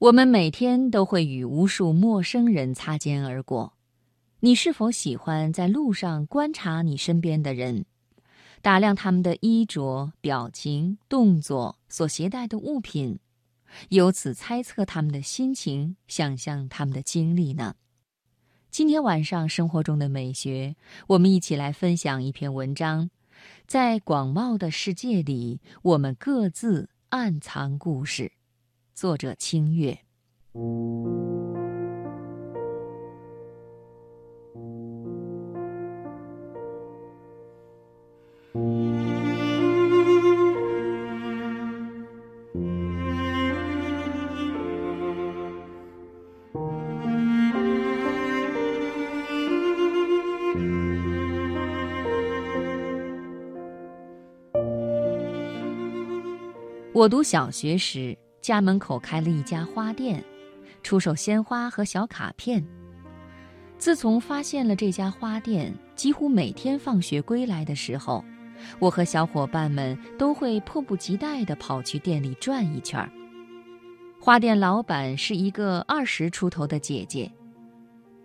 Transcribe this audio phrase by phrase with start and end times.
[0.00, 3.74] 我们每天都会与无数陌生人擦肩而过，
[4.40, 7.84] 你是否喜欢在路上观察你身边的人，
[8.62, 13.18] 打量他们的衣着、表情、动作、所携带的物品，
[13.90, 17.74] 由此猜测他们的心情，想象他们的经历呢？
[18.70, 20.76] 今天晚上生活中的美学，
[21.08, 23.10] 我们一起来分享一篇文章，
[23.66, 28.32] 在广袤的世界里，我们各自暗藏故事。
[29.00, 29.98] 作者：清月。
[56.92, 58.29] 我读小学时。
[58.40, 60.24] 家门口开了一家花店，
[60.82, 62.64] 出售鲜花和小卡片。
[63.76, 68.24] 自从发现了这家花店，几乎每天放学归来的时候，
[68.78, 73.06] 我和小伙伴们都会迫不及待地跑去店里转一圈。
[74.18, 77.30] 花店老板是一个二十出头的姐姐，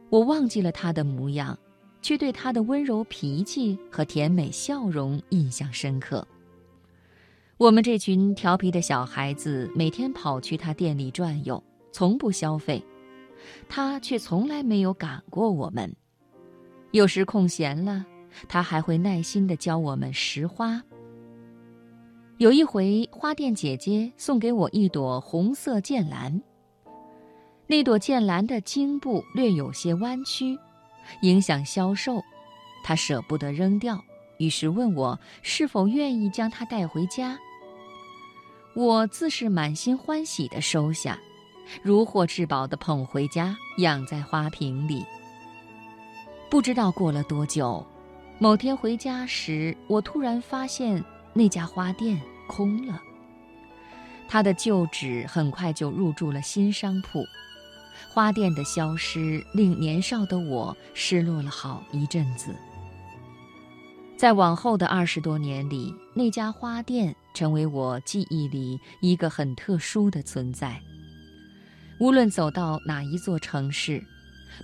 [0.09, 1.57] 我忘记了她的模样，
[2.01, 6.25] 却对她的温柔脾气和甜美笑容印象深刻。
[7.57, 12.83] 我们这群调皮的小孩子每天跑去他店里转悠，从不消费，
[13.69, 15.95] 他却从来没有赶过我们。
[16.91, 18.05] 有时空闲了，
[18.49, 20.83] 他还会耐心地教我们拾花。
[22.39, 26.41] 有一回，花店姐姐送给我一朵红色剑兰，
[27.67, 30.59] 那朵剑兰的茎部略有些弯曲，
[31.21, 32.21] 影响销售，
[32.83, 34.03] 她舍不得扔掉，
[34.37, 37.37] 于是问我是否愿意将它带回家。
[38.73, 41.17] 我自是满心欢喜地收下，
[41.81, 45.05] 如获至宝地捧回家，养在花瓶里。
[46.49, 47.85] 不知道过了多久，
[48.37, 51.03] 某天回家时，我突然发现
[51.33, 53.01] 那家花店空了。
[54.27, 57.23] 他的旧址很快就入住了新商铺，
[58.09, 62.53] 花店的消失令年少的我失落了好一阵子。
[64.17, 67.15] 在往后的二十多年里，那家花店。
[67.35, 70.79] 成为我记忆里一个很特殊的存在。
[71.99, 74.01] 无论走到哪一座城市，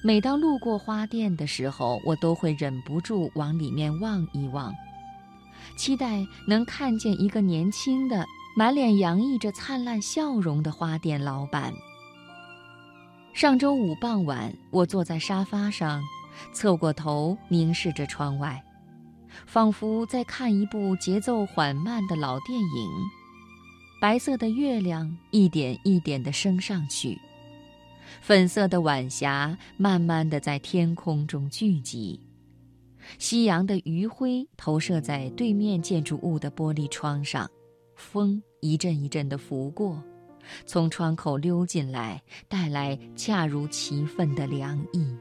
[0.06, 4.74] 每当路过花店的时候，我都会忍不住往里面望一望，
[5.76, 8.26] 期待能看见一个年轻的、
[8.56, 11.74] 满脸洋溢着灿烂笑容的花店老板。
[13.34, 16.02] 上周五傍晚，我坐在沙发上，
[16.54, 18.64] 侧过头凝视着窗外。
[19.46, 22.90] 仿佛在看一部节奏缓慢的老电影，
[24.00, 27.20] 白色的月亮一点一点地升上去，
[28.22, 32.20] 粉色的晚霞慢慢地在天空中聚集，
[33.18, 37.50] 夕阳的余晖投射在对面建筑物的玻璃窗上，
[37.96, 40.02] 风一阵一阵地拂过，
[40.66, 45.16] 从窗口溜进来，带来恰如其分的凉意。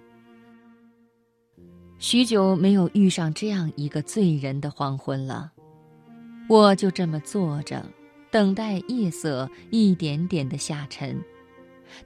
[2.00, 5.53] 许久没有遇上这样一个醉人的黄昏了，
[6.49, 7.84] 我就这么坐着，
[8.31, 11.22] 等待夜色一点点的下沉，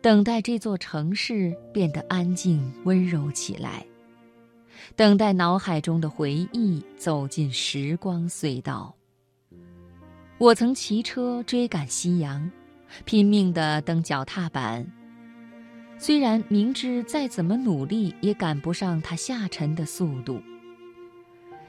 [0.02, 3.86] 等待这座城市变得安静温柔起来，
[4.96, 8.92] 等待脑海中的回忆走进时光隧道。
[10.38, 12.50] 我曾骑车追赶夕阳，
[13.04, 14.84] 拼命地蹬脚踏板。
[16.06, 20.38] 虽然明知再怎么努力也赶不上它下沉的速度，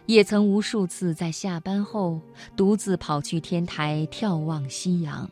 [0.08, 2.20] 也曾无数次在下班后
[2.54, 5.32] 独自跑去天台眺望夕阳，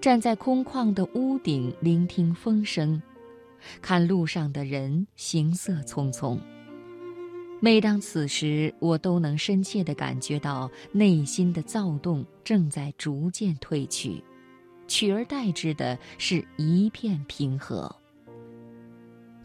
[0.00, 3.00] 站在空旷的屋顶聆听风声，
[3.80, 6.36] 看路上的人行色匆匆。
[7.60, 14.24] 每当此时，我都能深切地感觉到内心的躁动正在逐渐褪去。
[14.88, 17.94] 取而代之的是一片平和。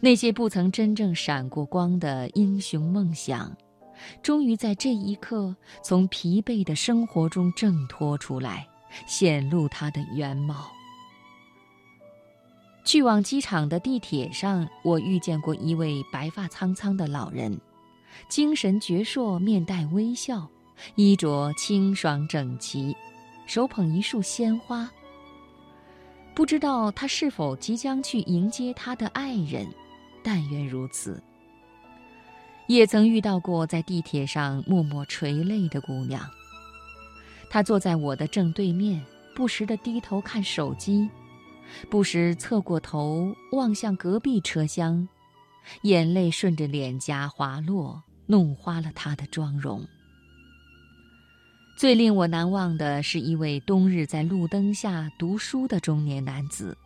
[0.04, 3.50] 那些不曾真正闪过光的英雄梦想，
[4.22, 8.68] 终于在这一刻从疲惫的生活中挣脱出来，
[9.06, 10.70] 显露它的原貌。
[12.84, 17.58] 去往机场的地铁上，我遇见过一位白发苍苍的老人，
[18.28, 20.46] 精神矍铄，面带微笑，
[20.96, 22.94] 衣着清爽整齐，
[23.46, 24.86] 手捧一束鲜花。
[26.34, 29.66] 不知道他是否即将去迎接他的爱人，
[30.24, 31.22] 但愿如此。
[32.66, 36.28] 也曾遇到过在地铁上默默垂泪的姑娘。
[37.50, 39.04] 她坐在我的正对面，
[39.36, 41.08] 不时地低头看手机，
[41.90, 45.06] 不时侧过头望向隔壁车厢，
[45.82, 49.86] 眼泪顺着脸颊滑落，弄花了她的妆容。
[51.76, 56.76] 最令我难忘的是一位冬日在路灯下读书的中年男子，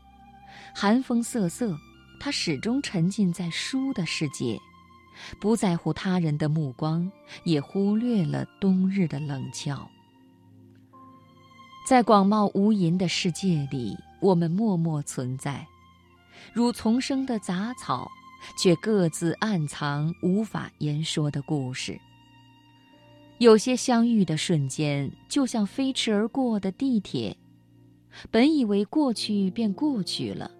[0.74, 1.78] 寒风瑟瑟，
[2.20, 4.60] 他始终沉浸在书的世界，
[5.40, 7.10] 不在乎他人的目光，
[7.44, 9.88] 也忽略了冬日的冷峭。
[11.86, 15.66] 在广袤无垠的世界里，我们默默存在，
[16.52, 18.10] 如丛生的杂草，
[18.58, 21.98] 却各自暗藏无法言说的故事。
[23.38, 27.36] 有些相遇的瞬间，就像飞驰而过的地铁，
[28.30, 30.50] 本以为过去便过去了，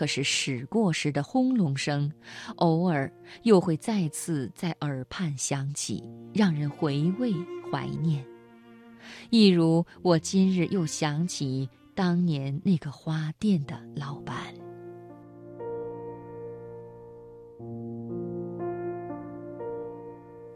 [0.00, 2.10] 可是驶过时的轰隆声，
[2.56, 3.12] 偶尔
[3.42, 6.02] 又会再次在耳畔响起，
[6.32, 7.34] 让人回味
[7.70, 8.24] 怀念。
[9.28, 14.54] 一如我今日又想起当年那个花店的老板